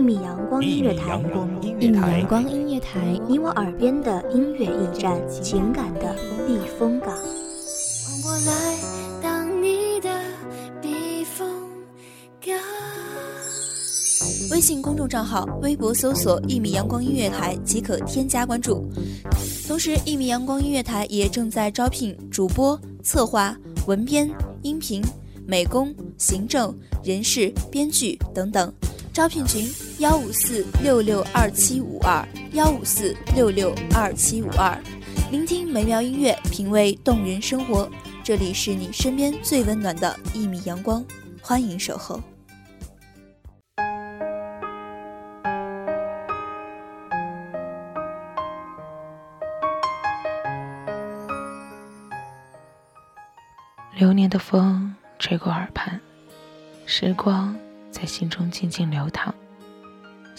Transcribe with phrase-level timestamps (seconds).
[0.00, 1.20] 一米阳光音乐台，
[1.60, 7.14] 一米阳，光音乐台，你我耳边的音乐驿站，情感的避风港。
[8.24, 8.78] 我来
[9.22, 10.08] 当你的
[10.80, 11.46] 避风
[12.40, 12.54] 港。
[14.50, 18.90] 微信公众账号、微博搜索“一米阳光音乐台”即可添加关注。
[19.68, 23.54] 同时，一米阳光音乐台也正在招聘主播、策划、
[23.86, 24.30] 文编、
[24.62, 25.02] 音频、
[25.46, 28.72] 美工、行政、人事、编剧等等。
[29.12, 29.68] 招聘群：
[30.00, 34.74] 幺五四六六二七五二幺五四六六二七五二。
[35.30, 37.86] 聆听美妙音乐，品味动人生活。
[38.24, 41.04] 这里是你身边最温暖的一米阳光，
[41.42, 42.18] 欢迎守候。
[53.94, 56.00] 流年的风吹过耳畔，
[56.86, 57.54] 时光
[57.90, 59.34] 在心中静静流淌。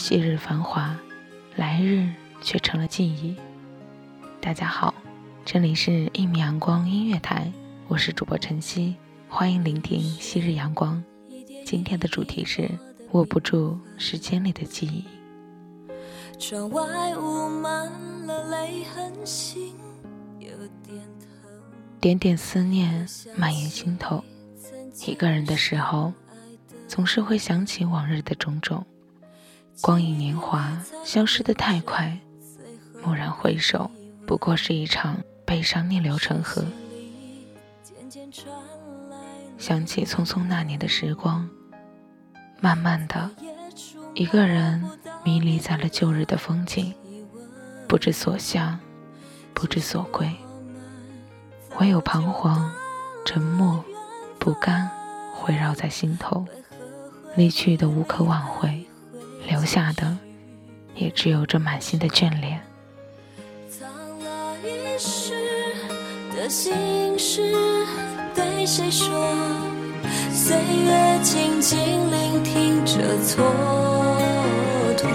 [0.00, 0.98] 昔日繁华，
[1.56, 2.08] 来日
[2.40, 3.36] 却成了记忆。
[4.40, 4.94] 大家好，
[5.44, 7.52] 这里是一米阳光音乐台，
[7.86, 8.96] 我是主播晨曦，
[9.28, 11.04] 欢迎聆听昔日阳光。
[11.66, 12.66] 今天的主题是
[13.12, 15.04] 握不住时间里的记忆。
[16.38, 17.92] 窗外雾满
[18.26, 19.74] 了泪痕，心
[20.38, 20.48] 有
[20.82, 21.28] 点疼。
[22.00, 24.24] 点点思念蔓延心头，
[25.06, 26.10] 一个人的时候，
[26.88, 28.82] 总是会想起往日的种种。
[29.82, 32.18] 光阴年华消失得太快，
[33.02, 33.90] 蓦然回首，
[34.26, 36.62] 不过是一场悲伤逆流成河。
[39.56, 41.48] 想起匆匆那年的时光，
[42.60, 43.30] 慢慢的，
[44.14, 44.82] 一个人
[45.24, 46.92] 迷离在了旧日的风景，
[47.88, 48.78] 不知所向，
[49.54, 50.30] 不知所归。
[51.78, 52.70] 唯有彷徨、
[53.24, 53.82] 沉默、
[54.38, 54.90] 不甘
[55.46, 56.44] 围绕在心头，
[57.34, 58.86] 离去的无可挽回，
[59.50, 60.16] 留下的
[60.94, 62.62] 也只有这满心的眷恋。
[63.68, 63.88] 藏
[64.20, 65.34] 了一世
[66.32, 67.52] 的心事，
[68.32, 69.10] 对谁说？
[70.32, 72.92] 岁月静静聆听着
[73.26, 73.42] 蹉
[74.96, 75.08] 跎，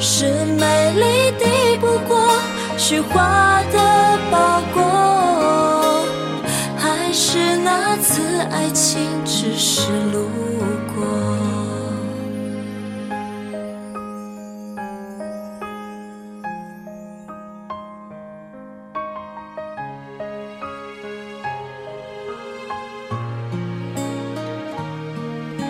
[0.00, 0.24] 是
[0.58, 2.40] 美丽抵不过
[2.78, 6.06] 虚华的包裹，
[6.78, 10.30] 还是那次爱情只是路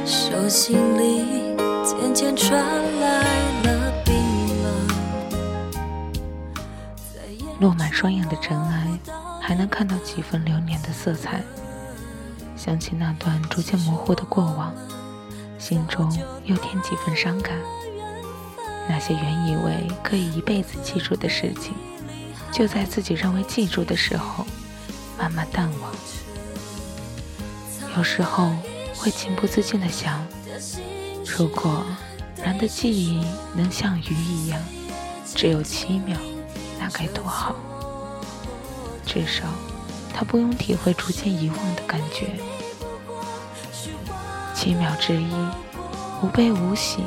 [0.06, 2.62] 手心里渐渐传
[3.00, 3.22] 来
[3.65, 4.15] 了冰
[4.62, 4.89] 冷。
[7.59, 8.87] 落满双眼的尘埃，
[9.43, 11.43] 还能看到几分流年的色彩。
[12.56, 14.72] 想起那段逐渐模糊的过往，
[15.59, 16.09] 心中
[16.45, 17.59] 又添几分伤感。
[18.89, 21.75] 那些原以为可以一辈子记住的事情，
[22.53, 24.47] 就在自己认为记住的时候，
[25.19, 25.93] 慢慢淡忘。
[27.97, 28.53] 有时候
[28.99, 30.27] 会情不自禁地想，
[31.25, 31.84] 如果
[32.43, 33.25] 人的记忆
[33.55, 34.61] 能像鱼一样，
[35.34, 36.19] 只有七秒，
[36.79, 37.55] 那该多好。
[39.05, 39.45] 至少，
[40.12, 42.41] 他不用体会逐渐遗忘的感觉。
[44.55, 45.33] 七秒之一，
[46.23, 47.05] 无悲无喜，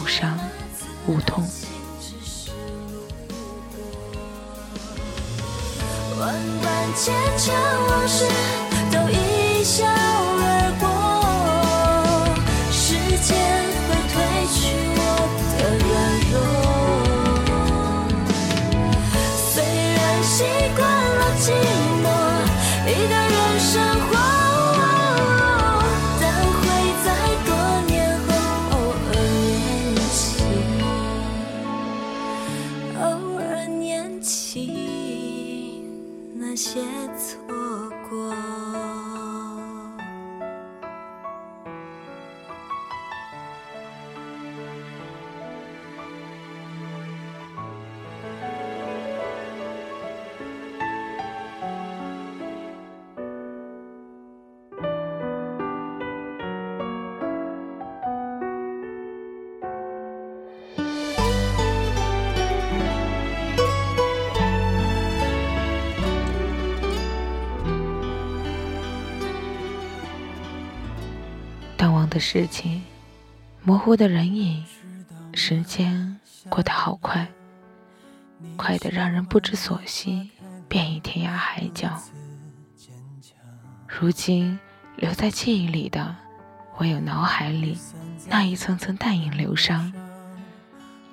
[0.00, 0.38] 无伤
[1.06, 1.46] 无痛。
[6.18, 7.54] 万般坚强
[7.88, 8.24] 往事
[8.92, 9.84] 都一笑
[72.20, 72.82] 事情，
[73.62, 74.64] 模糊的人影，
[75.34, 76.18] 时间
[76.48, 77.26] 过得好快，
[78.56, 80.30] 快得让人不知所惜，
[80.68, 82.00] 便已天涯海角。
[83.88, 84.58] 如今
[84.96, 86.14] 留在记忆里的，
[86.78, 87.76] 唯有脑海里
[88.28, 89.92] 那一层层淡影流伤。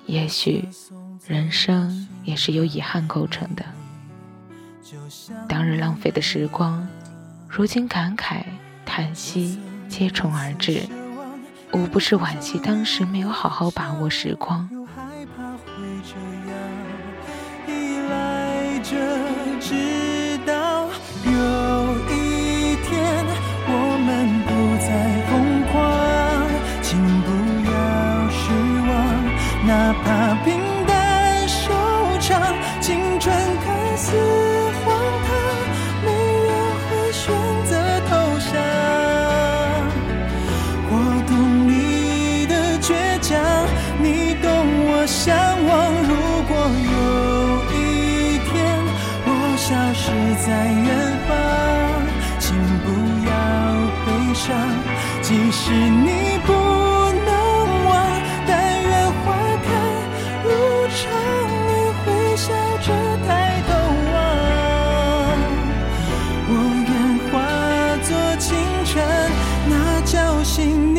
[0.06, 0.68] 也许，
[1.26, 3.64] 人生也是由遗憾构成的。
[5.48, 6.86] 当日浪费的时光，
[7.48, 8.42] 如今感慨
[8.86, 10.82] 叹息接踵而至，
[11.72, 14.68] 无不是惋惜当时没有好好把握时光。
[50.08, 50.14] 是
[50.46, 50.88] 在远
[51.28, 51.30] 方，
[52.40, 52.46] 请
[52.82, 52.86] 不
[53.28, 53.30] 要
[54.06, 54.46] 悲伤
[55.20, 56.08] 即使你
[56.46, 56.48] 不
[57.26, 57.30] 能
[57.84, 57.90] 忘，
[58.46, 58.50] 但
[58.84, 59.26] 愿花
[59.66, 59.68] 开
[60.44, 60.48] 如
[60.96, 60.98] 常，
[61.66, 61.70] 你
[62.00, 62.06] 会
[62.36, 62.46] 笑
[62.86, 62.88] 着
[63.26, 63.28] 抬
[63.68, 63.70] 头
[64.14, 64.16] 望。
[66.48, 66.52] 我
[66.88, 66.90] 愿
[67.28, 67.34] 化
[68.02, 68.48] 作清
[68.86, 68.96] 晨，
[69.68, 69.72] 那
[70.06, 70.56] 叫醒
[70.94, 70.98] 你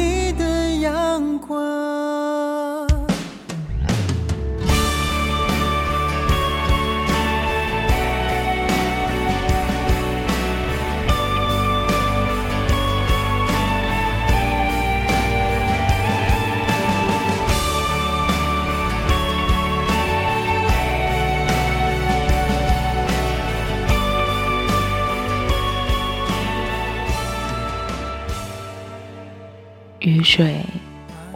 [30.32, 30.64] 水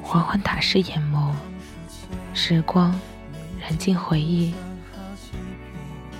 [0.04, 1.31] 缓缓打湿眼眸，
[2.31, 2.94] 时光
[3.60, 4.54] 燃尽回忆，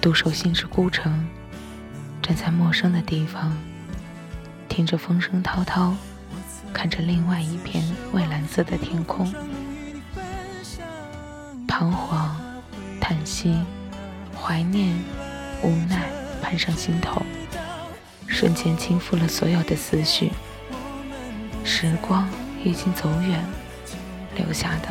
[0.02, 1.24] 独守心之孤城，
[2.20, 3.56] 站在陌生的地方，
[4.68, 5.94] 听着风声滔滔，
[6.74, 9.32] 看着另外一片蔚蓝色的天空，
[11.68, 12.36] 彷徨、
[13.00, 13.56] 叹息、
[14.36, 14.98] 怀念、
[15.62, 16.10] 无奈
[16.42, 17.22] 攀上心头，
[18.26, 20.32] 瞬间倾覆了所有的思绪。
[21.64, 22.28] 时光
[22.64, 23.44] 已经走远，
[24.36, 24.88] 留下的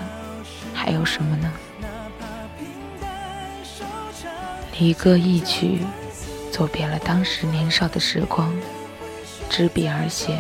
[0.75, 1.53] 还有什么呢？
[4.79, 5.81] 离歌一曲，
[6.51, 8.53] 作别了当时年少的时光。
[9.49, 10.39] 执笔而写，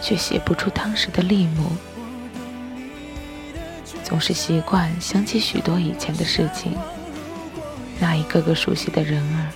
[0.00, 1.70] 却写不出当时的立木。
[4.04, 6.72] 总是习惯想起许多以前的事情，
[7.98, 9.50] 那一个个熟悉的人儿，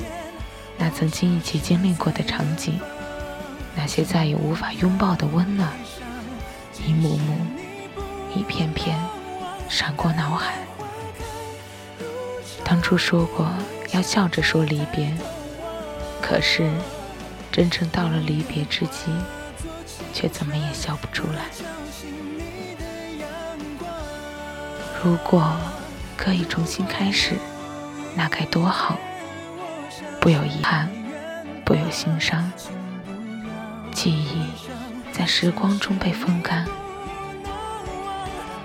[0.76, 2.80] 那曾经一起经历过的场景，
[3.76, 5.72] 那些再也无法拥抱的温暖。
[6.86, 7.36] 一幕幕，
[8.34, 8.98] 一片片，
[9.68, 10.54] 闪过脑海。
[12.64, 13.48] 当初说过
[13.92, 15.12] 要笑着说离别，
[16.22, 16.70] 可是
[17.50, 19.10] 真正到了离别之际，
[20.12, 21.44] 却怎么也笑不出来。
[25.02, 25.56] 如果
[26.16, 27.34] 可以重新开始，
[28.14, 28.96] 那该多好！
[30.20, 30.88] 不有遗憾，
[31.64, 32.52] 不有心伤，
[33.92, 34.44] 记忆。
[35.20, 36.66] 在时光中被风干，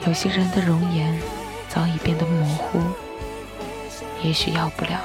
[0.07, 1.19] 有些人的容颜
[1.67, 2.79] 早已变得模糊，
[4.23, 5.01] 也许要不了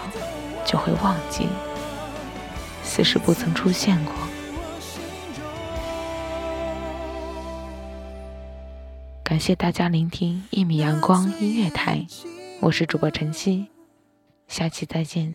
[0.64, 1.48] 就会忘记，
[2.84, 4.14] 似是不曾出现过。
[9.24, 12.06] 感谢大家聆听一米阳光音乐台，
[12.60, 13.66] 我是主播晨曦，
[14.46, 15.34] 下期再见。